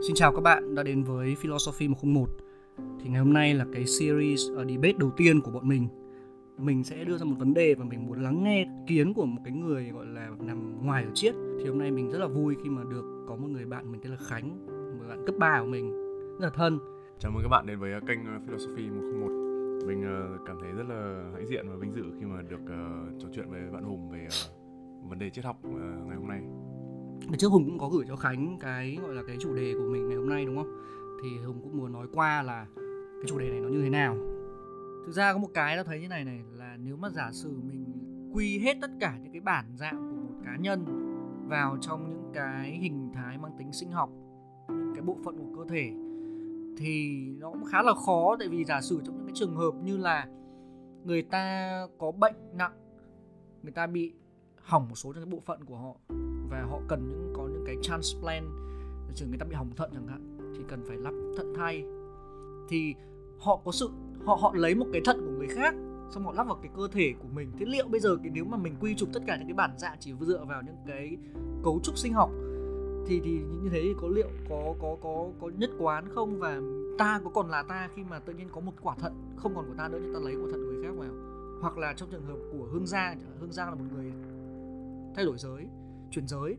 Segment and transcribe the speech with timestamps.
[0.00, 2.28] Xin chào các bạn đã đến với Philosophy 101
[3.00, 5.88] Thì ngày hôm nay là cái series uh, debate đầu tiên của bọn mình.
[6.58, 9.40] Mình sẽ đưa ra một vấn đề và mình muốn lắng nghe kiến của một
[9.44, 12.56] cái người gọi là nằm ngoài ở chiết Thì hôm nay mình rất là vui
[12.64, 14.66] khi mà được có một người bạn mình tên là Khánh
[14.98, 15.90] Một bạn cấp 3 của mình
[16.38, 16.78] rất là thân.
[17.18, 19.28] Chào mừng các bạn đến với uh, kênh ờ, Philosophy 101
[19.86, 20.04] Mình
[20.46, 23.50] cảm thấy rất là hãnh diện và vinh dự khi mà được uh, trò chuyện
[23.50, 25.74] với bạn Hùng về uh, vấn đề triết học uh,
[26.06, 26.40] ngày hôm nay
[27.28, 29.88] và trước Hùng cũng có gửi cho Khánh cái gọi là cái chủ đề của
[29.92, 30.80] mình ngày hôm nay đúng không?
[31.22, 34.16] Thì Hùng cũng muốn nói qua là cái chủ đề này nó như thế nào.
[35.06, 37.60] Thực ra có một cái ta thấy như này này là nếu mà giả sử
[37.62, 37.84] mình
[38.32, 40.84] quy hết tất cả những cái bản dạng của một cá nhân
[41.48, 44.10] vào trong những cái hình thái mang tính sinh học,
[44.68, 45.90] những cái bộ phận của cơ thể
[46.78, 49.72] thì nó cũng khá là khó tại vì giả sử trong những cái trường hợp
[49.84, 50.26] như là
[51.04, 52.72] người ta có bệnh nặng,
[53.62, 54.12] người ta bị
[54.56, 56.16] hỏng một số những cái bộ phận của họ
[56.50, 58.46] và họ cần những, có những cái transplant
[59.16, 61.84] trường người ta bị hỏng thận chẳng hạn, thì cần phải lắp thận thay.
[62.68, 62.94] Thì
[63.38, 63.90] họ có sự,
[64.24, 65.74] họ họ lấy một cái thận của người khác,
[66.10, 67.50] xong họ lắp vào cái cơ thể của mình.
[67.58, 69.70] Thế liệu bây giờ cái, nếu mà mình quy chụp tất cả những cái bản
[69.78, 71.16] dạng chỉ dựa vào những cái
[71.64, 72.30] cấu trúc sinh học,
[73.06, 73.30] thì thì
[73.62, 76.38] như thế thì có liệu có có có có nhất quán không?
[76.38, 76.60] Và
[76.98, 79.66] ta có còn là ta khi mà tự nhiên có một quả thận không còn
[79.68, 81.10] của ta nữa nhưng ta lấy quả thận của người khác vào?
[81.60, 84.12] Hoặc là trong trường hợp của hương giang hương giang là một người
[85.14, 85.66] thay đổi giới
[86.10, 86.56] chuyển giới.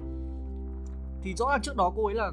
[1.22, 2.32] Thì rõ ràng trước đó cô ấy là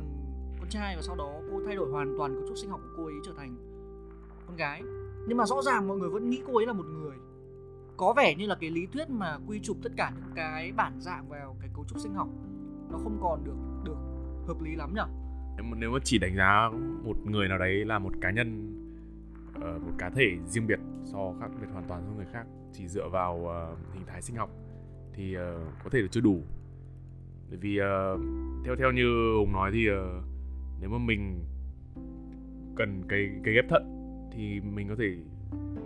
[0.58, 2.94] con trai và sau đó cô thay đổi hoàn toàn cấu trúc sinh học của
[2.96, 3.56] cô ấy trở thành
[4.46, 4.82] con gái.
[5.28, 7.16] Nhưng mà rõ ràng mọi người vẫn nghĩ cô ấy là một người.
[7.96, 11.00] Có vẻ như là cái lý thuyết mà quy chụp tất cả những cái bản
[11.00, 12.28] dạng vào cái cấu trúc sinh học
[12.90, 13.96] nó không còn được được
[14.46, 15.02] hợp lý lắm nhỉ
[15.76, 16.70] nếu mà, chỉ đánh giá
[17.04, 18.70] một người nào đấy là một cá nhân
[19.60, 22.88] ờ, một cá thể riêng biệt so khác biệt hoàn toàn với người khác chỉ
[22.88, 24.50] dựa vào ờ, hình thái sinh học
[25.12, 26.42] thì ờ, có thể là chưa đủ
[27.48, 28.20] bởi vì uh,
[28.64, 29.96] theo theo như hùng nói thì uh,
[30.80, 31.44] nếu mà mình
[32.76, 33.82] cần cái cái ghép thận
[34.32, 35.16] thì mình có thể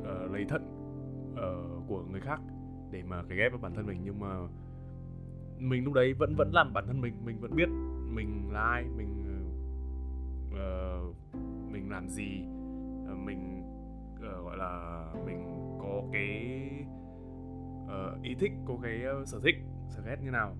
[0.00, 0.62] uh, lấy thận
[1.32, 2.40] uh, của người khác
[2.90, 4.00] để mà cái ghép vào bản thân mình.
[4.04, 4.36] Nhưng mà
[5.58, 7.68] mình lúc đấy vẫn vẫn làm bản thân mình mình vẫn biết
[8.14, 9.24] mình là ai mình
[10.50, 11.14] uh,
[11.72, 12.42] mình làm gì
[13.12, 13.62] uh, mình
[14.14, 15.44] uh, gọi là mình
[15.80, 16.60] có cái
[17.84, 19.56] uh, ý thích có cái uh, sở thích
[19.88, 20.56] sở ghét như nào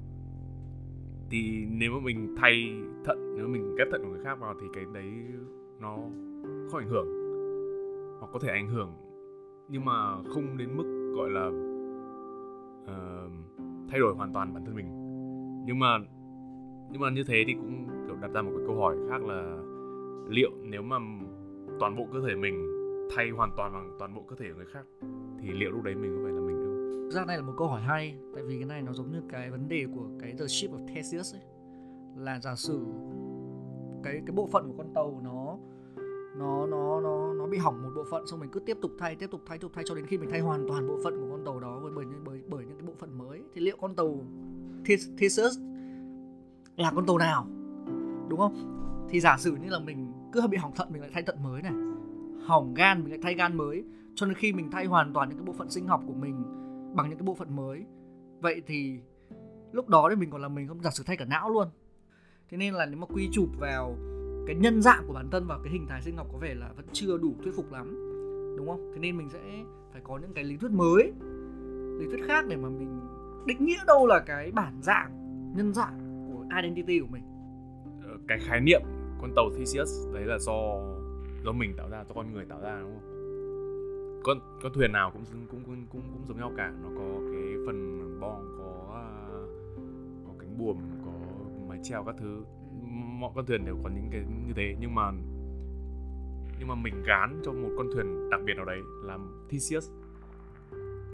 [1.31, 2.75] thì nếu mà mình thay
[3.05, 5.13] thận nếu mà mình ghép thận của người khác vào thì cái đấy
[5.81, 5.97] nó
[6.71, 7.07] không ảnh hưởng.
[8.21, 8.93] Hoặc có thể ảnh hưởng
[9.69, 11.47] nhưng mà không đến mức gọi là
[12.83, 13.33] uh,
[13.89, 14.87] thay đổi hoàn toàn bản thân mình.
[15.67, 15.99] Nhưng mà
[16.91, 19.59] nhưng mà như thế thì cũng kiểu đặt ra một cái câu hỏi khác là
[20.29, 20.97] liệu nếu mà
[21.81, 22.67] toàn bộ cơ thể mình
[23.17, 24.85] thay hoàn toàn bằng toàn bộ cơ thể của người khác
[25.41, 26.28] thì liệu lúc đấy mình có phải
[27.09, 29.23] Thực ra này là một câu hỏi hay tại vì cái này nó giống như
[29.29, 31.43] cái vấn đề của cái The Ship of Theseus ấy.
[32.17, 32.87] Là giả sử
[34.03, 35.59] cái cái bộ phận của con tàu nó
[36.37, 39.17] nó nó nó nó bị hỏng một bộ phận xong mình cứ tiếp tục thay
[39.17, 41.21] tiếp tục thay tiếp tục thay cho đến khi mình thay hoàn toàn bộ phận
[41.21, 43.43] của con tàu đó bởi bởi bởi, bởi những cái bộ phận mới.
[43.55, 44.25] Thì liệu con tàu
[45.19, 45.59] Theseus
[46.77, 47.47] là con tàu nào?
[48.29, 48.55] Đúng không?
[49.09, 51.63] Thì giả sử như là mình cứ bị hỏng thận mình lại thay thận mới
[51.63, 51.73] này
[52.47, 55.39] hỏng gan mình lại thay gan mới cho đến khi mình thay hoàn toàn những
[55.39, 56.45] cái bộ phận sinh học của mình
[56.95, 57.85] bằng những cái bộ phận mới.
[58.41, 58.99] Vậy thì
[59.73, 61.69] lúc đó thì mình còn là mình không giả sử thay cả não luôn.
[62.51, 63.97] Thế nên là nếu mà quy chụp vào
[64.47, 66.73] cái nhân dạng của bản thân và cái hình thái sinh học có vẻ là
[66.77, 67.95] vẫn chưa đủ thuyết phục lắm,
[68.57, 68.91] đúng không?
[68.95, 69.41] Thế nên mình sẽ
[69.93, 71.13] phải có những cái lý thuyết mới,
[71.99, 73.01] lý thuyết khác để mà mình
[73.47, 75.11] định nghĩa đâu là cái bản dạng,
[75.57, 77.23] nhân dạng của identity của mình.
[78.05, 78.81] Ờ, cái khái niệm
[79.21, 80.53] con tàu Theseus, đấy là do
[81.45, 83.08] do mình tạo ra, do con người tạo ra, đúng không?
[84.29, 86.73] Con con thuyền nào cũng cũng cũng cũng cũng giống nhau cả.
[86.83, 89.07] Nó có cái phần bong có à,
[90.27, 91.13] có cánh buồm có
[91.69, 92.45] mái chèo các thứ.
[93.21, 94.77] Mọi con thuyền đều có những cái như thế.
[94.81, 95.13] Nhưng mà
[96.59, 99.91] nhưng mà mình gán cho một con thuyền đặc biệt nào đấy làm Theseus.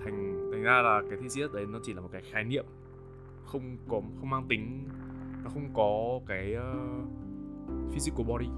[0.05, 2.65] Thành thành ra là cái Theseus đấy nó chỉ là một cái khái niệm.
[3.45, 4.89] Không có không mang tính
[5.45, 8.49] nó không có cái uh, physical body.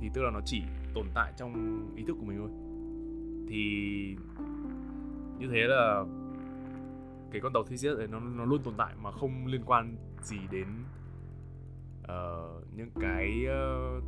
[0.00, 0.62] Thì tức là nó chỉ
[0.94, 2.67] tồn tại trong ý thức của mình thôi
[3.48, 4.16] thì
[5.38, 6.04] như thế là
[7.30, 10.38] cái con tàu Theseus đấy nó nó luôn tồn tại mà không liên quan gì
[10.50, 10.66] đến
[12.02, 14.04] uh, những cái uh,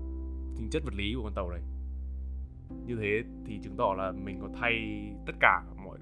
[0.57, 1.63] tính chất vật lý của con tàu này.
[2.87, 5.99] Như thế thì chứng tỏ là mình có thay tất cả mọi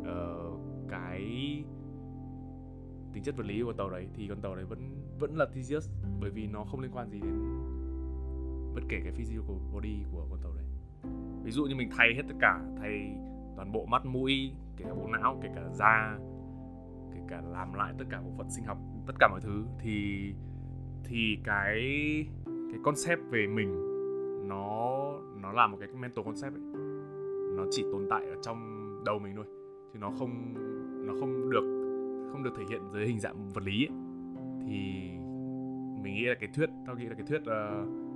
[0.00, 1.20] uh, cái
[3.12, 4.08] tính chất vật lý của con tàu đấy.
[4.14, 4.78] Thì con tàu đấy vẫn
[5.18, 7.40] vẫn là Theseus bởi vì nó không liên quan gì đến
[8.74, 10.64] bất kể cái physical body của con tàu đấy
[11.44, 13.16] ví dụ như mình thay hết tất cả thay
[13.56, 16.18] toàn bộ mắt mũi kể cả bộ não kể cả da
[17.14, 20.34] kể cả làm lại tất cả bộ phận sinh học tất cả mọi thứ thì
[21.04, 21.80] thì cái
[22.44, 23.90] cái concept về mình
[24.48, 24.98] nó
[25.42, 26.62] nó là một cái mental concept ấy.
[27.56, 28.58] nó chỉ tồn tại ở trong
[29.04, 29.44] đầu mình thôi
[29.92, 30.54] chứ nó không
[31.06, 31.64] nó không được
[32.32, 33.96] không được thể hiện dưới hình dạng vật lý ấy.
[34.66, 35.10] thì
[36.02, 38.09] mình nghĩ là cái thuyết tao nghĩ là cái thuyết uh,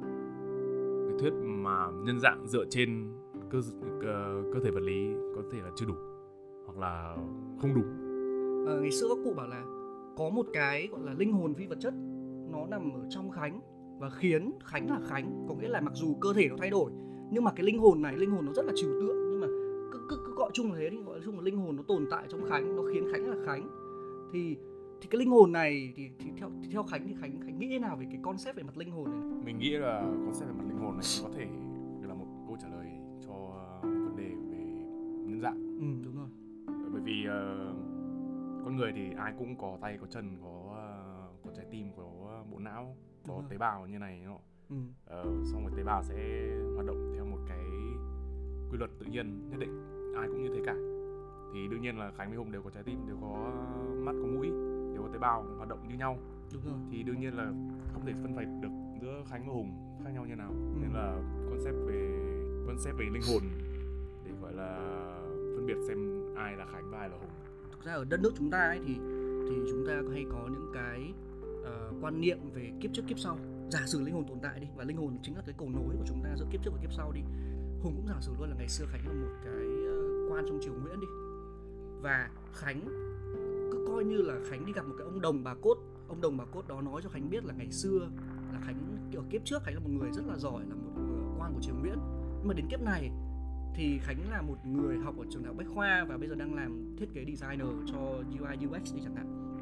[1.15, 3.13] cái thuyết mà nhân dạng dựa trên
[3.51, 3.61] cơ
[4.03, 5.95] cơ, thể vật lý có thể là chưa đủ
[6.67, 7.17] hoặc là
[7.61, 8.05] không đúng
[8.67, 9.65] Ờ, ngày xưa các cụ bảo là
[10.17, 11.95] có một cái gọi là linh hồn phi vật chất
[12.53, 13.61] nó nằm ở trong khánh
[14.01, 16.91] và khiến khánh là khánh có nghĩa là mặc dù cơ thể nó thay đổi
[17.31, 19.47] nhưng mà cái linh hồn này linh hồn nó rất là trừu tượng nhưng mà
[19.93, 22.07] cứ cứ, cứ gọi chung là thế đi gọi chung là linh hồn nó tồn
[22.11, 23.69] tại trong khánh nó khiến khánh là khánh.
[24.33, 24.57] Thì
[25.01, 27.69] thì cái linh hồn này thì, thì theo thì theo khánh thì khánh khánh nghĩ
[27.69, 29.21] thế nào về cái concept về mặt linh hồn này?
[29.45, 31.47] Mình nghĩ là concept về mặt linh hồn này có thể
[32.09, 32.87] là một câu trả lời
[33.27, 33.33] cho
[33.83, 34.57] vấn đề về
[35.29, 35.79] nhân dạng.
[35.81, 36.29] Ừ đúng rồi.
[36.93, 41.51] Bởi vì uh, con người thì ai cũng có tay có chân có uh, có
[41.57, 42.97] trái tim có bộ não
[43.29, 44.39] có tế bào như này nó
[44.71, 44.77] ừ.
[45.21, 47.65] uh, xong rồi tế bào sẽ hoạt động theo một cái
[48.71, 49.71] quy luật tự nhiên nhất định
[50.17, 50.75] ai cũng như thế cả.
[51.55, 53.53] Thì đương nhiên là khánh với hùng đều có trái tim đều có
[54.05, 54.47] mắt có mũi
[54.95, 56.19] đều có tế bào hoạt động như nhau.
[56.53, 56.75] Đúng rồi.
[56.91, 57.45] Thì đương nhiên là
[57.93, 58.69] không thể phân biệt được
[59.05, 60.51] giữa khánh và hùng khác nhau như nào?
[60.51, 60.81] Ừ.
[60.81, 61.17] nên là
[61.51, 62.19] concept về
[62.67, 63.43] concept về linh hồn
[64.25, 64.79] để gọi là
[65.57, 65.99] phân biệt xem
[66.37, 67.31] ai là khánh và ai là hùng.
[67.73, 68.95] Thực ra ở đất nước chúng ta ấy thì
[69.49, 71.13] thì chúng ta hay có những cái
[71.65, 73.39] ờ, quan niệm về kiếp trước kiếp sau.
[73.71, 75.97] Giả sử linh hồn tồn tại đi và linh hồn chính là cái cầu nối
[75.99, 77.21] của chúng ta giữa kiếp trước và kiếp sau đi.
[77.83, 80.59] Hùng cũng giả sử luôn là ngày xưa khánh là một cái ờ, quan trong
[80.63, 81.07] triều nguyễn đi.
[82.03, 82.81] Và khánh
[83.73, 85.79] cứ coi như là khánh đi gặp một cái ông đồng bà cốt.
[86.09, 88.09] Ông đồng bà cốt đó nói cho khánh biết là ngày xưa
[88.55, 91.03] là khánh, kiểu, kiếp trước khánh là một người rất là giỏi, là một ờ,
[91.39, 91.99] quan của triều nguyễn
[92.45, 93.11] nhưng mà đến kiếp này
[93.75, 96.35] thì Khánh là một người học ở trường đại học Bách khoa và bây giờ
[96.35, 97.99] đang làm thiết kế designer cho
[98.41, 99.57] UI UX đi chẳng hạn.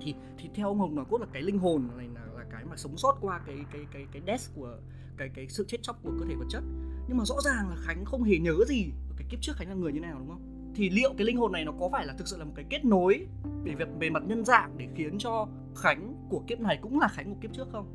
[0.00, 2.64] Thì thì theo ông Hồng nói cốt là cái linh hồn này là là cái
[2.64, 4.78] mà sống sót qua cái cái cái cái death của,
[5.16, 6.62] cái cái sự chết chóc của cơ thể vật chất.
[7.08, 9.74] Nhưng mà rõ ràng là Khánh không hề nhớ gì cái kiếp trước Khánh là
[9.74, 10.72] người như nào, đúng không?
[10.74, 12.64] Thì liệu cái linh hồn này nó có phải là thực sự là một cái
[12.70, 13.26] kết nối
[13.64, 17.08] về việc về mặt nhân dạng để khiến cho Khánh của kiếp này cũng là
[17.08, 17.86] Khánh của kiếp trước không?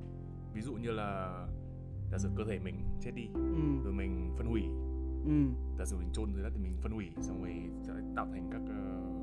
[0.56, 1.32] Ví dụ như là
[2.12, 3.42] giả sử cơ thể mình chết đi Ừ.
[3.84, 4.62] rồi mình phân hủy
[5.26, 5.32] Ừ.
[5.78, 8.50] giả sử mình chôn dưới đất thì mình phân hủy xong rồi sẽ tạo thành
[8.52, 9.16] các uh,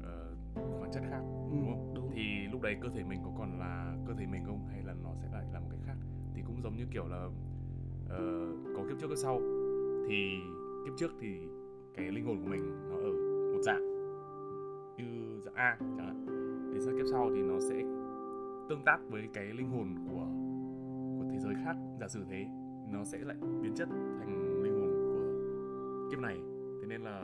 [0.00, 1.20] uh, khoáng chất khác
[1.50, 2.10] Ừ, đúng không đúng.
[2.14, 2.22] thì
[2.52, 5.10] lúc đấy cơ thể mình có còn là cơ thể mình không hay là nó
[5.22, 5.96] sẽ lại là một cái khác
[6.34, 7.28] thì cũng giống như kiểu là
[8.08, 8.46] ờ,
[8.76, 9.40] có kiếp trước kiếp sau
[10.08, 10.38] thì
[10.86, 11.38] kiếp trước thì
[11.96, 13.12] cái linh hồn của mình nó ở
[13.54, 13.82] một dạng
[14.96, 16.26] như dạng A chẳng hạn
[16.72, 17.82] đến sang kiếp sau thì nó sẽ
[18.68, 20.26] tương tác với cái linh hồn của
[21.18, 22.46] của thế giới khác giả sử thế
[22.92, 23.88] nó sẽ lại biến chất
[24.18, 26.36] thành linh hồn của kiếp này
[26.80, 27.22] thế nên là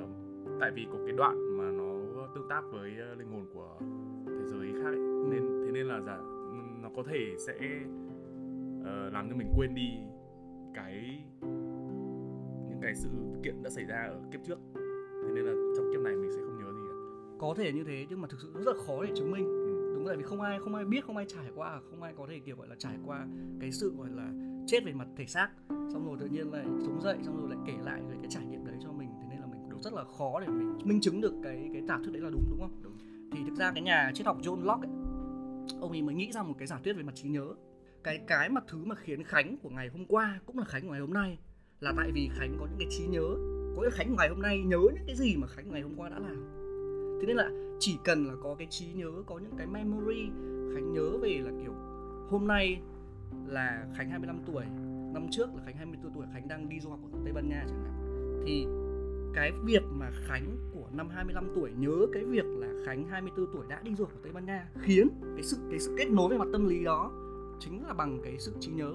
[0.61, 1.91] tại vì có cái đoạn mà nó
[2.35, 3.79] tương tác với ờ, linh hồn của
[4.27, 4.99] thế giới khác ấy.
[5.31, 6.19] nên thế nên là giả
[6.83, 7.55] nó có thể sẽ
[8.81, 9.91] uh, làm cho mình quên đi
[10.75, 11.25] cái
[12.69, 13.09] những cái sự
[13.43, 14.59] kiện đã xảy ra ở kiếp trước
[15.23, 16.95] thế nên là trong kiếp này mình sẽ không nhớ gì cả
[17.39, 19.60] Có thể như thế nhưng mà thực sự rất là khó để chứng minh
[20.01, 22.27] đúng tại vì không ai không ai biết không ai trải qua không ai có
[22.29, 23.27] thể kiểu gọi là trải qua
[23.61, 24.33] cái sự gọi là
[24.67, 25.49] chết về mặt thể xác.
[25.69, 28.45] Xong rồi tự nhiên lại sống dậy xong rồi lại kể lại cái, cái trải
[28.47, 29.09] nghiệm đấy cho mình.
[29.21, 31.83] Thế nên là mình cũng rất là khó để mình minh chứng được cái cái
[31.83, 32.81] giả thuyết đấy là đúng đúng không?
[32.83, 32.99] Đúng.
[33.33, 34.95] thì thực ra cái nhà triết học John Locke ấy,
[35.81, 37.55] ông ấy mới nghĩ ra một cái giả thuyết về mặt trí nhớ.
[38.05, 40.91] Cái cái mà thứ mà khiến Khánh của ngày hôm qua cũng là Khánh của
[40.91, 41.39] ngày hôm nay
[41.81, 43.29] là tại vì Khánh có những cái trí nhớ.
[43.77, 45.83] Có cái Khánh của ngày hôm nay nhớ những cái gì mà Khánh của ngày
[45.83, 46.60] hôm qua đã làm
[47.21, 50.31] thế nên là chỉ cần là có cái trí nhớ, có những cái memory,
[50.75, 51.73] Khánh nhớ về là kiểu
[52.31, 52.81] hôm nay
[53.47, 54.65] là Khánh 25 tuổi,
[55.15, 57.65] năm trước là Khánh 24 tuổi, Khánh đang đi du học ở Tây Ban Nha
[57.69, 57.95] chẳng hạn.
[58.47, 58.67] Thì
[59.35, 63.65] cái việc mà Khánh của năm 25 tuổi nhớ cái việc là Khánh 24 tuổi
[63.69, 66.29] đã đi du học ở Tây Ban Nha khiến cái sự cái sự kết nối
[66.29, 67.13] về mặt tâm lý đó
[67.61, 68.95] chính là bằng cái sự trí nhớ.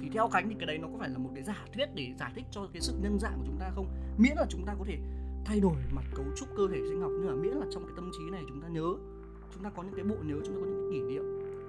[0.00, 2.14] Thì theo Khánh thì cái đấy nó có phải là một cái giả thuyết để
[2.18, 3.86] giải thích cho cái sự nhân dạng của chúng ta không?
[4.18, 4.98] Miễn là chúng ta có thể
[5.44, 7.10] thay đổi mặt cấu trúc cơ thể sinh học.
[7.14, 8.94] Nhưng mà miễn là trong cái tâm trí này chúng ta nhớ
[9.54, 11.22] chúng ta có những cái bộ nhớ chúng ta có những cái kỷ niệm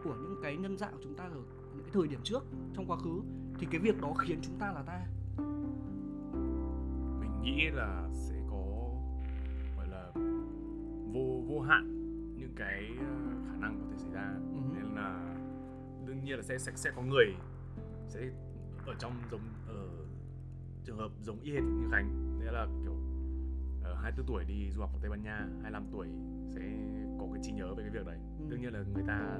[0.03, 1.41] của những cái nhân dạng của chúng ta ở
[1.75, 3.21] những cái thời điểm trước trong quá khứ
[3.59, 5.05] thì cái việc đó khiến chúng ta là ta.
[7.19, 8.91] Mình nghĩ là sẽ có
[9.77, 10.11] gọi là
[11.13, 11.83] vô vô hạn
[12.37, 13.05] những cái ờ,
[13.47, 14.35] khả năng có thể xảy ra.
[14.53, 14.59] Ừ.
[14.75, 15.35] nên là
[16.07, 17.25] đương nhiên là sẽ sẽ sẽ có người
[18.07, 18.19] sẽ
[18.85, 19.87] ở trong giống ở
[20.85, 22.39] trường hợp giống y hệt như Khánh.
[22.39, 22.67] Nghĩa là
[23.95, 26.07] 24 tuổi đi du học ở Tây Ban Nha 25 tuổi
[26.49, 26.61] sẽ
[27.19, 28.17] có cái trí nhớ về cái việc đấy.
[28.39, 28.45] Ừ.
[28.49, 29.39] đương nhiên là người ta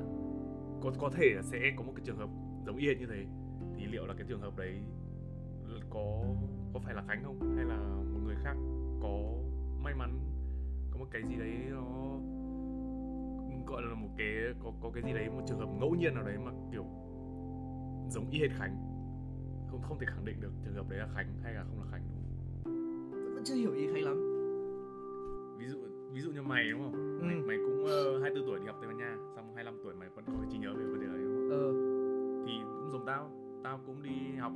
[0.81, 2.29] có có thể là sẽ có một cái trường hợp
[2.65, 3.25] giống y hệt như thế.
[3.75, 4.81] Thì liệu là cái trường hợp đấy
[5.89, 6.24] có
[6.74, 7.55] có phải là Khánh không?
[7.55, 7.77] Hay là
[8.13, 8.55] một người khác
[9.01, 9.19] có
[9.83, 10.19] may mắn
[10.91, 12.19] có một cái gì đấy nó
[13.67, 14.27] gọi là một cái
[14.63, 16.86] có có cái gì đấy một trường hợp ngẫu nhiên nào đấy mà kiểu
[18.10, 18.75] giống y hệt khánh?
[19.67, 21.88] Không không thể khẳng định được trường hợp đấy là khánh hay là không là
[21.91, 22.01] khánh.
[22.01, 24.33] Đúng không vẫn chưa hiểu ý khánh lắm
[25.63, 25.77] ví dụ
[26.13, 26.93] ví dụ như mày đúng không?
[26.93, 27.25] Ừ.
[27.25, 30.10] mày, mày cũng uh, 24 tuổi đi học tây ban nha xong 25 tuổi mày
[30.15, 31.50] vẫn có cái trí nhớ về vấn đề đấy đúng không?
[31.51, 31.65] Ờ.
[32.46, 33.32] Thì cũng giống tao
[33.63, 34.53] tao cũng đi học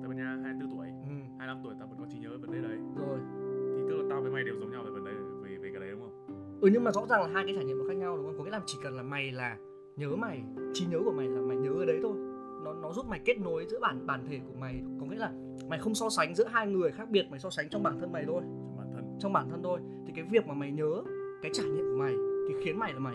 [0.00, 1.16] tây ban nha 24 tuổi ừ.
[1.38, 2.78] 25 tuổi tao vẫn có trí nhớ về vấn đề đấy.
[2.96, 3.18] Rồi.
[3.76, 5.12] Thì tức là tao với mày đều giống nhau về vấn đề
[5.42, 6.14] về về cái đấy đúng không?
[6.60, 8.38] Ừ nhưng mà rõ ràng là hai cái trải nghiệm nó khác nhau đúng không?
[8.38, 9.56] Có nghĩa là chỉ cần là mày là
[9.96, 10.42] nhớ mày
[10.74, 12.16] trí nhớ của mày là mày nhớ ở đấy thôi.
[12.64, 14.82] Nó nó giúp mày kết nối giữa bản bản thể của mày.
[15.00, 15.32] Có nghĩa là
[15.68, 18.12] mày không so sánh giữa hai người khác biệt mày so sánh trong bản thân
[18.12, 18.42] mày thôi
[19.18, 21.02] trong bản thân thôi thì cái việc mà mày nhớ
[21.42, 22.14] cái trải nghiệm của mày
[22.48, 23.14] thì khiến mày là mày.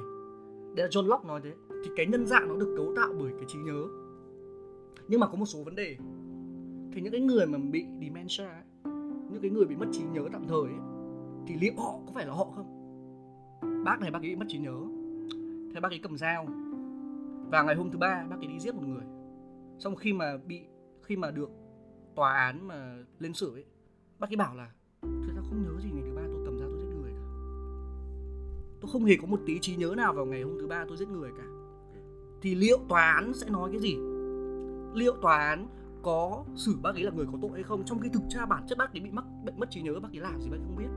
[0.76, 3.32] Đây là John Locke nói thế thì cái nhân dạng nó được cấu tạo bởi
[3.38, 3.88] cái trí nhớ.
[5.08, 5.98] Nhưng mà có một số vấn đề.
[6.94, 8.64] Thì những cái người mà bị dementia ấy,
[9.32, 10.80] những cái người bị mất trí nhớ tạm thời ấy,
[11.48, 12.74] thì liệu họ có phải là họ không?
[13.86, 14.76] Bác này bác ấy mất trí nhớ.
[15.74, 16.48] Thế bác ấy cầm dao.
[17.52, 19.04] Và ngày hôm thứ ba bác ấy đi giết một người.
[19.80, 20.62] Xong khi mà bị
[21.02, 21.50] khi mà được
[22.16, 23.66] tòa án mà lên xử ấy
[24.20, 24.72] bác ấy bảo là
[25.50, 27.26] không nhớ gì ngày thứ ba tôi cầm ra tôi giết người cả.
[28.82, 30.98] Tôi không hề có một tí trí nhớ nào vào ngày hôm thứ ba tôi
[30.98, 31.44] giết người cả.
[32.42, 33.98] Thì liệu tòa án sẽ nói cái gì?
[34.94, 35.68] Liệu tòa án
[36.04, 37.84] có xử bác ấy là người có tội hay không?
[37.86, 40.10] Trong khi thực ra bản chất bác ấy bị mắc bệnh mất trí nhớ, bác
[40.14, 40.90] ấy làm gì bác ấy không biết.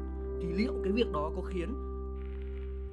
[0.42, 1.74] Thì liệu cái việc đó có khiến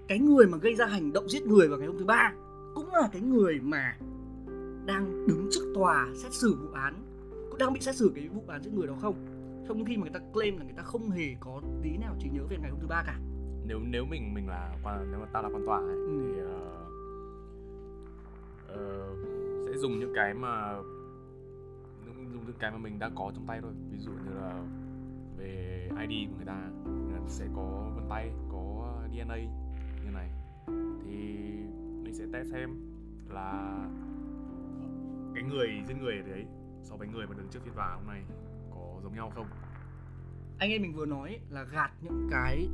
[0.08, 2.34] cái người mà gây ra hành động giết người vào ngày hôm thứ ba
[2.76, 3.98] cũng là cái người mà
[4.86, 6.94] đang đứng trước tòa xét xử vụ án
[7.50, 9.16] cũng đang bị xét xử cái vụ án giết người đó không?
[9.68, 12.30] Trong khi mà người ta claim là người ta không hề có tí nào trí
[12.30, 13.20] nhớ về ngày hôm thứ ba cả.
[13.66, 16.08] Nếu nếu mình mình là quan nếu mà tao là quan tòa ấy, Ừ.
[16.34, 16.86] thì ờ,
[18.68, 19.16] ờ,
[19.66, 20.74] sẽ dùng những cái mà
[22.34, 23.72] dùng những cái mà mình đã có trong tay thôi.
[23.92, 24.64] Ví dụ như là
[25.38, 26.70] về ID của người ta
[27.28, 29.36] sẽ có vân tay có DNA
[30.06, 30.30] như này.
[31.06, 31.14] Thì
[32.04, 32.70] mình sẽ test xem
[33.30, 33.78] là
[35.36, 36.46] cái người giết người ở đấy
[36.84, 38.24] so với người mà đứng trước phiên tòa hôm nay
[39.08, 39.46] giống nhau không?
[40.58, 42.68] Anh em mình vừa nói là gạt những cái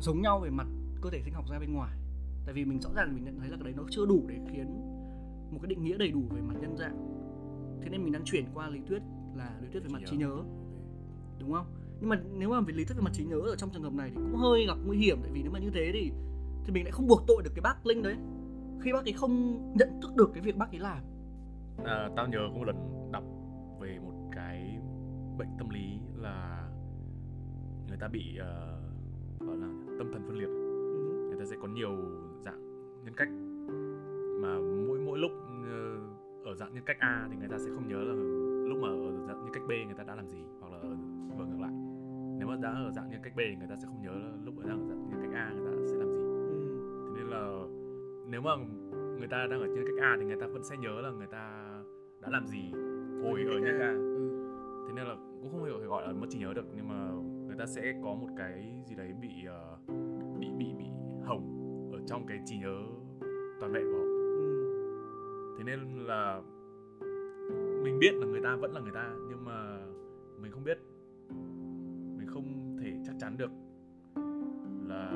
[0.00, 0.66] giống nhau về mặt
[1.02, 1.96] cơ thể sinh học ra bên ngoài.
[2.44, 4.38] Tại vì mình rõ ràng mình nhận thấy là cái đấy nó chưa đủ để
[4.52, 4.66] khiến
[5.52, 6.96] một cái định nghĩa đầy đủ về mặt nhân dạng.
[7.82, 9.02] Thế nên mình đang chuyển qua lý thuyết
[9.34, 10.36] là lý thuyết về mặt trí nhớ.
[11.38, 11.66] Đúng không?
[12.00, 13.92] Nhưng mà nếu mà về lý thuyết về mặt trí nhớ ở trong trường hợp
[13.92, 15.18] này thì cũng hơi gặp nguy hiểm.
[15.22, 16.12] Tại vì nếu mà như thế thì
[16.64, 18.16] thì mình lại không buộc tội được cái bác linh đấy.
[18.80, 21.02] Khi bác ấy không nhận thức được cái việc bác ấy làm.
[21.84, 22.76] À, tao nhớ có một lần
[23.12, 23.24] đọc
[25.40, 26.68] bệnh tâm lý là
[27.88, 28.80] người ta bị ờ,
[29.40, 29.68] gọi là
[29.98, 31.28] tâm thần phân liệt ừ.
[31.28, 31.90] người ta sẽ có nhiều
[32.44, 32.60] dạng
[33.04, 33.28] nhân cách
[34.42, 35.30] mà mỗi mỗi lúc
[35.70, 35.98] ờ,
[36.44, 38.14] ở dạng nhân cách A thì người ta sẽ không nhớ là
[38.68, 40.96] lúc mà ở dạng nhân cách B người ta đã làm gì hoặc là ở
[41.38, 41.72] và ngược lại
[42.38, 44.32] nếu mà đã ở dạng nhân cách B thì người ta sẽ không nhớ là
[44.44, 46.20] lúc ở dạng nhân cách A người ta sẽ làm gì
[46.50, 47.06] Ừ.
[47.06, 47.62] thế nên là
[48.26, 48.50] nếu mà
[49.18, 51.26] người ta đang ở nhân cách A thì người ta vẫn sẽ nhớ là người
[51.26, 51.70] ta
[52.20, 52.72] đã làm gì
[53.22, 54.30] hồi ở nhân cách A Ừ.
[54.88, 57.10] thế nên là cũng không hiểu gọi là mất trí nhớ được nhưng mà
[57.46, 59.76] người ta sẽ có một cái gì đấy bị ờ,
[60.38, 60.84] bị bị bị
[61.22, 61.60] hỏng
[61.92, 62.76] ở trong cái trí nhớ
[63.60, 64.04] toàn vẹn của họ
[64.40, 65.54] Ừ.
[65.58, 66.40] thế nên là
[67.82, 69.78] mình biết là người ta vẫn là người ta nhưng mà
[70.42, 70.78] mình không biết
[72.18, 73.50] mình không thể chắc chắn được
[74.88, 75.12] là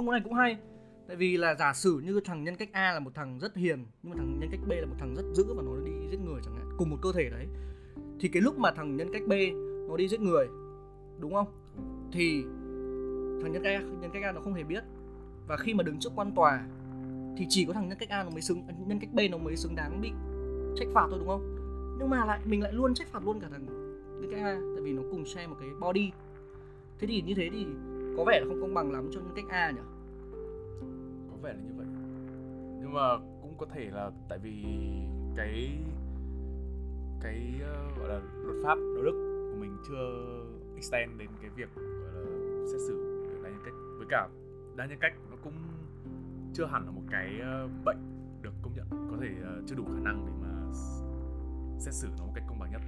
[0.00, 0.56] không có này cũng hay.
[1.08, 3.86] Tại vì là giả sử như thằng nhân cách A là một thằng rất hiền
[4.02, 6.20] nhưng mà thằng nhân cách B là một thằng rất dữ và nó đi giết
[6.24, 7.46] người chẳng hạn cùng một cơ thể đấy
[8.20, 9.32] thì cái lúc mà thằng nhân cách B
[9.88, 10.46] nó đi giết người
[11.18, 11.46] đúng không?
[12.12, 12.42] Thì
[13.42, 14.84] thằng nhân cách A, nhân cách A nó không hề biết.
[15.48, 16.66] Và khi mà đứng trước quan tòa
[17.36, 19.56] thì chỉ có thằng nhân cách A nó mới xứng nhân cách B nó mới
[19.56, 20.10] xứng đáng bị
[20.76, 21.56] trách phạt thôi đúng không?
[21.98, 23.66] Nhưng mà lại mình lại luôn trách phạt luôn cả thằng
[24.20, 26.10] nhân cách A tại vì nó cùng share một cái body.
[26.98, 27.66] Thế thì như thế thì
[28.20, 29.80] có vẻ là không công bằng lắm cho nhân cách A nhỉ?
[31.30, 31.86] Có vẻ là như vậy.
[32.80, 34.64] Nhưng mà cũng có thể là tại vì
[35.36, 35.78] cái
[37.20, 41.68] cái ờ, gọi là luật pháp đạo đức của mình chưa extend đến cái việc
[41.76, 43.74] gọi là xét xử đa nhân cách.
[43.98, 44.28] Với cả
[44.76, 45.54] đa nhân cách nó cũng
[46.54, 47.98] chưa hẳn là một cái ờ, bệnh
[48.42, 48.86] được công nhận.
[49.10, 50.72] Có thể ờ, chưa đủ khả năng để mà
[51.78, 52.80] xét xử nó một cách công bằng nhất.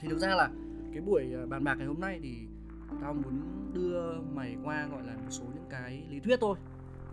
[0.00, 0.50] Thì thực ra là
[0.92, 2.48] cái buổi bàn bạc ngày hôm nay thì
[3.00, 3.40] tao muốn
[3.74, 6.58] đưa mày qua gọi là một số những cái lý thuyết thôi.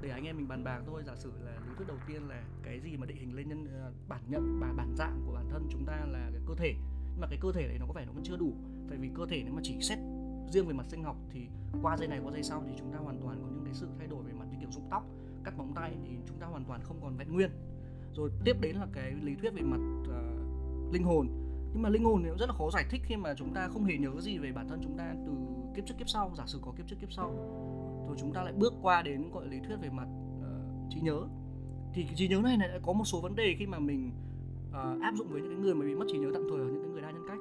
[0.02, 1.04] Để anh em mình bàn bạc thôi.
[1.06, 3.66] Giả sử là lý thuyết đầu tiên là cái gì mà định hình lên nhân
[3.66, 6.74] ờ, bản nhận và bản dạng của bản thân chúng ta là cái cơ thể.
[7.12, 8.54] Nhưng mà cái cơ thể đấy nó có vẻ nó vẫn chưa đủ.
[8.90, 10.00] Tại vì cơ thể nếu mà chỉ xét
[10.52, 11.48] riêng về mặt sinh học thì
[11.82, 13.88] qua dây này qua dây sau thì chúng ta hoàn toàn có những cái sự
[13.98, 15.04] thay đổi về mặt như kiểu rụng tóc
[15.44, 17.50] cắt móng tay thì chúng ta hoàn toàn không còn vẹn nguyên.
[18.14, 21.28] Rồi tiếp đến là cái lý thuyết về mặt uh, linh hồn
[21.76, 23.68] nhưng mà linh hồn thì cũng rất là khó giải thích khi mà chúng ta
[23.68, 25.32] không hề nhớ gì về bản thân chúng ta từ
[25.76, 26.32] kiếp trước kiếp sau.
[26.38, 27.32] Giả sử có kiếp trước kiếp sau
[28.08, 30.08] rồi chúng ta lại bước qua đến gọi lý thuyết về mặt
[30.40, 31.22] uh, trí nhớ.
[31.94, 34.12] Thì cái trí nhớ này lại có một số vấn đề khi mà mình
[34.70, 36.66] uh, áp dụng với những cái người mà bị mất trí nhớ tạm thời ở
[36.66, 37.40] những cái người đa nhân cách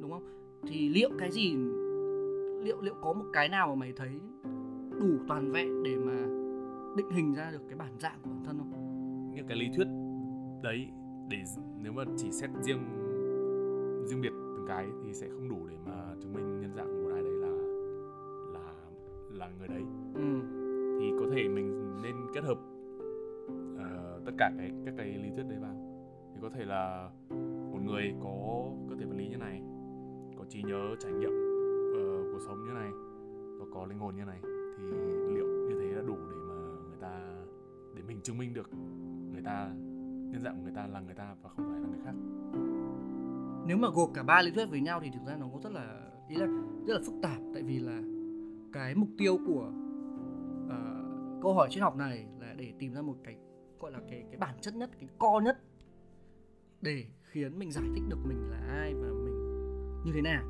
[0.00, 0.24] đúng không?
[0.68, 1.56] Thì liệu cái gì
[2.62, 4.10] liệu liệu có một cái nào mà mày thấy
[5.00, 6.26] đủ toàn vẹn để mà
[6.96, 8.72] định hình ra được cái bản dạng của bản thân không?
[9.34, 9.86] Những cái lý thuyết
[10.62, 10.88] đấy
[11.28, 11.38] để
[11.78, 13.03] nếu mà chỉ xét riêng
[14.06, 17.12] riêng biệt từng cái thì sẽ không đủ để mà chứng minh nhân dạng của
[17.12, 17.48] ai đấy là
[18.52, 18.74] là
[19.30, 19.82] là người đấy.
[20.14, 20.40] Ừ.
[21.00, 22.58] thì có thể mình nên kết hợp
[23.74, 25.76] uh, tất cả cái các cái lý thuyết đấy vào.
[26.34, 27.10] Thì có thể là
[27.72, 29.62] một người có cơ thể vật lý như này
[30.38, 32.90] có trí nhớ trải nghiệm uh, cuộc sống như này
[33.58, 34.40] và có linh hồn như này
[34.78, 34.84] thì
[35.34, 36.54] liệu như thế là đủ để mà
[36.88, 37.20] người ta
[37.94, 38.70] để mình chứng minh được
[39.32, 39.70] người ta
[40.30, 42.14] nhân dạng của người ta là người ta và không phải là người khác
[43.66, 45.72] nếu mà gộp cả ba lý thuyết với nhau thì thực ra nó cũng rất
[45.72, 46.46] là ý là
[46.86, 47.38] rất là phức tạp.
[47.54, 48.02] Tại vì là
[48.72, 49.72] cái mục tiêu của
[50.66, 53.36] uh, câu hỏi triết học này là để tìm ra một cái
[53.80, 55.58] gọi là cái cái bản chất nhất cái co nhất
[56.80, 59.34] để khiến mình giải thích được mình là ai và mình
[60.04, 60.44] như thế nào.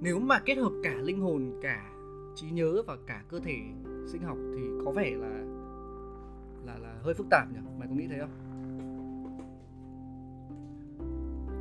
[0.00, 1.92] Nếu mà kết hợp cả linh hồn cả
[2.34, 3.56] trí nhớ và cả cơ thể
[4.06, 5.44] sinh học thì có vẻ là
[6.64, 7.58] là là hơi phức tạp nhỉ?
[7.78, 8.51] Mày có nghĩ thế không?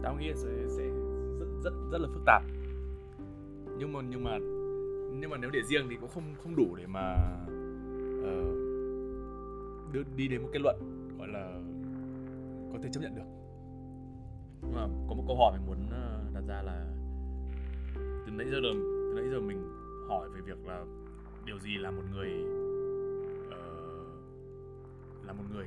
[0.03, 0.83] Tao nghĩ sẽ sẽ
[1.39, 2.43] rất rất rất là phức tạp.
[3.77, 4.37] Nhưng mà nhưng mà
[5.19, 7.15] nhưng mà nếu để riêng thì cũng không không đủ để mà
[8.21, 8.57] uh,
[9.93, 10.75] đưa đi đến một kết luận
[11.17, 11.61] gọi là
[12.73, 13.41] có thể chấp nhận được.
[14.61, 16.85] Nhưng mà có một câu hỏi mình muốn ờ, đặt ra là
[18.25, 19.63] từ nãy giờ là từ nãy giờ mình
[20.07, 20.85] hỏi về việc là
[21.45, 22.29] điều gì là một người
[23.47, 23.55] uh,
[25.25, 25.65] là một người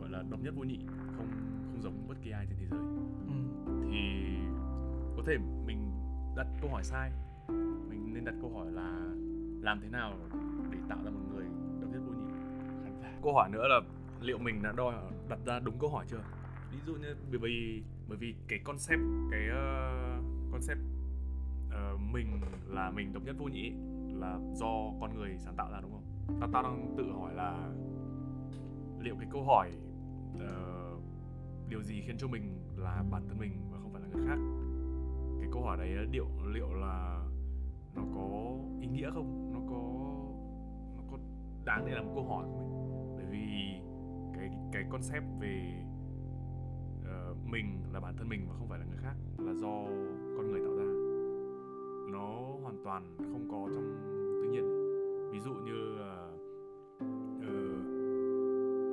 [0.00, 0.78] gọi là độc nhất vô nhị
[1.16, 2.80] không không giống bất kỳ ai trên thế giới.
[3.26, 3.34] Ừ.
[3.90, 4.34] thì
[5.16, 5.92] có thể mình
[6.36, 7.10] đặt câu hỏi sai
[7.88, 8.90] mình nên đặt câu hỏi là
[9.60, 10.14] làm thế nào
[10.70, 11.44] để tạo ra một người
[11.80, 12.32] độc nhất vô nhị?
[12.84, 13.18] Khán giả.
[13.22, 13.80] Câu hỏi nữa là
[14.20, 14.94] liệu mình đã đòi
[15.28, 16.22] đặt ra đúng câu hỏi chưa?
[16.72, 20.80] Ví dụ như bởi vì bởi vì cái concept cái uh, concept
[21.68, 23.72] uh, mình là mình độc nhất vô nhị
[24.20, 26.38] là do con người sáng tạo ra đúng không?
[26.40, 27.70] Tao tao đang tự hỏi là
[29.00, 29.70] liệu cái câu hỏi
[30.36, 30.71] uh,
[31.72, 32.42] điều gì khiến cho mình
[32.76, 34.38] là bản thân mình và không phải là người khác?
[35.40, 37.24] Cái câu hỏi đấy liệu liệu là
[37.94, 39.52] nó có ý nghĩa không?
[39.52, 39.82] Nó có
[40.96, 41.18] nó có
[41.64, 43.16] đáng để làm một câu hỏi của mình?
[43.16, 43.46] Bởi vì
[44.34, 45.84] cái cái concept về
[47.00, 49.84] uh, mình là bản thân mình và không phải là người khác là do
[50.36, 50.84] con người tạo ra.
[52.12, 52.28] Nó
[52.62, 53.84] hoàn toàn không có trong
[54.42, 54.64] tự nhiên.
[55.32, 56.32] Ví dụ như uh,
[57.36, 57.84] uh,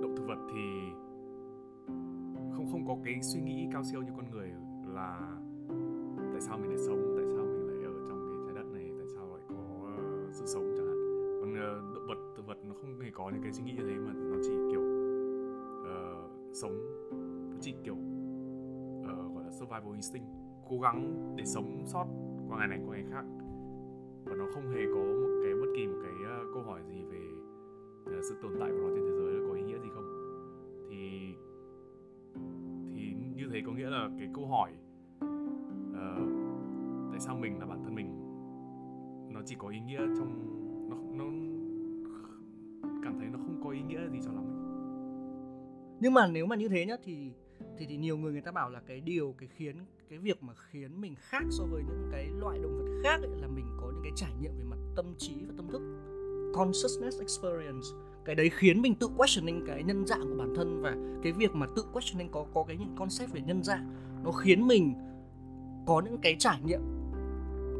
[0.01, 0.91] động thực vật thì
[2.71, 4.51] không có cái suy nghĩ cao siêu như con người
[4.87, 5.37] là
[6.31, 8.91] tại sao mình lại sống tại sao mình lại ở trong cái trái đất này
[8.97, 10.97] tại sao lại có uh, sự sống chẳng hạn.
[11.41, 13.83] Còn uh, động vật thực vật nó không hề có những cái suy nghĩ như
[13.87, 14.81] thế mà nó chỉ kiểu
[15.81, 16.75] uh, sống
[17.51, 20.27] nó chỉ kiểu uh, gọi là survival instinct
[20.69, 22.05] cố gắng để sống sót
[22.49, 23.25] qua ngày này qua ngày khác.
[24.25, 27.03] Và nó không hề có một cái bất kỳ một cái uh, câu hỏi gì
[27.11, 27.21] về
[28.17, 29.48] uh, sự tồn tại của nó trên thế giới.
[33.53, 34.71] Thế có nghĩa là cái câu hỏi
[35.17, 36.29] uh,
[37.11, 38.29] tại sao mình là bản thân mình
[39.33, 40.59] nó chỉ có ý nghĩa trong
[40.89, 41.25] nó nó
[43.03, 44.55] cảm thấy nó không có ý nghĩa gì cho lắm ấy.
[45.99, 47.31] nhưng mà nếu mà như thế nhá thì
[47.77, 49.75] thì thì nhiều người người ta bảo là cái điều cái khiến
[50.09, 53.41] cái việc mà khiến mình khác so với những cái loại động vật khác ấy,
[53.41, 55.81] là mình có những cái trải nghiệm về mặt tâm trí và tâm thức
[56.53, 57.87] consciousness experience
[58.29, 61.55] cái đấy khiến mình tự questioning cái nhân dạng của bản thân và cái việc
[61.55, 63.93] mà tự questioning có có cái những concept về nhân dạng.
[64.23, 64.93] Nó khiến mình
[65.87, 66.81] có những cái trải nghiệm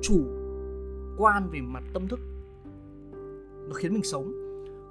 [0.02, 0.24] chủ
[1.18, 2.20] quan về mặt tâm thức.
[3.68, 4.32] Nó khiến mình sống.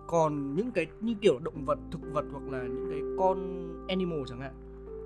[0.07, 4.19] Còn những cái như kiểu động vật thực vật hoặc là những cái con animal
[4.29, 4.55] chẳng hạn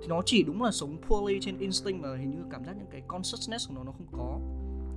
[0.01, 2.87] thì nó chỉ đúng là sống poorly trên instinct mà hình như cảm giác những
[2.91, 4.39] cái consciousness của nó nó không có.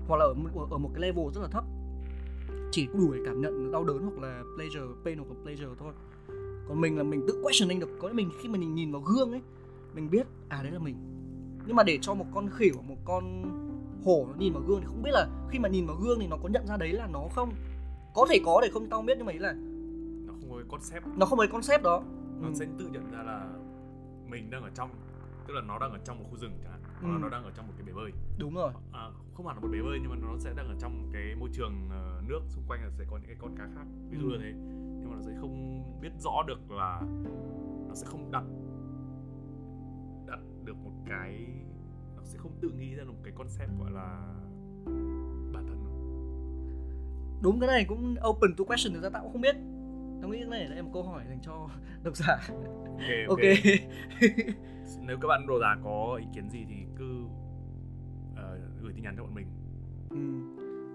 [0.09, 0.35] Hoặc là ở,
[0.71, 1.65] ở một cái level rất là thấp
[2.71, 5.93] chỉ đủ để cảm nhận đau đớn hoặc là pleasure pain hoặc là pleasure thôi.
[6.69, 7.89] Còn mình là mình tự questioning được.
[7.99, 9.41] Có mình khi mà mình nhìn vào gương ấy
[9.95, 10.97] mình biết à đấy là mình.
[11.67, 13.43] Nhưng mà để cho một con khỉ hoặc một con
[14.05, 16.27] hổ nó nhìn vào gương thì không biết là khi mà nhìn vào gương thì
[16.27, 17.53] nó có nhận ra đấy là nó không?
[18.15, 19.53] Có thể có để không tao biết nhưng mà ý là
[20.27, 21.07] nó không có cái concept.
[21.17, 22.03] Nó không có cái concept đó.
[22.41, 22.55] Nó ừ.
[22.55, 23.47] sẽ tự nhận ra là
[24.31, 24.91] mình đang ở trong
[25.49, 27.21] tức là nó đang ở trong một khu rừng chẳng hạn hoặc là Ừ.
[27.23, 28.13] nó đang ở trong một cái bể bơi.
[28.39, 28.73] Đúng rồi.
[28.93, 31.35] À, không hẳn là một bể bơi nhưng mà nó sẽ đang ở trong cái
[31.39, 33.85] môi trường ờ, nước xung quanh là sẽ có những cái con cá khác.
[34.11, 34.31] Ví dụ Ừ.
[34.31, 34.53] như thế.
[35.01, 37.01] Nhưng mà nó sẽ không biết rõ được là
[37.89, 38.45] nó sẽ không đặt
[40.27, 41.47] đặt được một cái
[42.17, 44.35] nó sẽ không tự nghĩ ra được một cái concept gọi là
[45.53, 45.77] bản thân.
[47.43, 49.57] Đúng cái này cũng open to question thực ra tao cũng không biết
[50.27, 51.69] tao nghĩ này là một câu hỏi dành cho
[52.05, 52.39] độc giả.
[52.49, 53.41] Ok ok,
[55.07, 57.25] nếu các bạn đồ giả có ý kiến gì thì cứ
[58.37, 59.47] ờ, gửi tin nhắn cho bọn mình.
[60.11, 60.17] Ừ.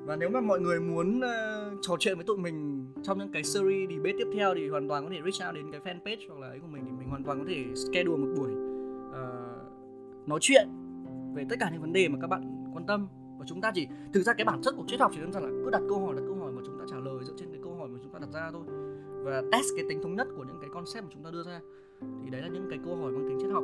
[0.05, 3.43] và nếu mà mọi người muốn ờ, trò chuyện với tụi mình trong những cái
[3.43, 6.39] series debate tiếp theo thì hoàn toàn có thể reach out đến cái fanpage hoặc
[6.39, 8.51] là ấy của mình thì mình hoàn toàn có thể schedule một buổi
[9.13, 9.55] ờ,
[10.27, 10.67] nói chuyện
[11.35, 13.07] về tất cả những vấn đề mà các bạn quan tâm.
[13.39, 15.43] Và chúng ta chỉ thực ra cái bản chất của triết học chỉ đơn giản
[15.43, 17.51] là cứ đặt câu hỏi đặt câu hỏi mà chúng ta trả lời dựa trên
[17.51, 18.63] cái câu hỏi mà chúng ta đặt ra thôi
[19.23, 21.61] và test cái tính thống nhất của những cái concept mà chúng ta đưa ra.
[22.23, 23.63] Thì đấy là những cái câu hỏi mang tính triết học.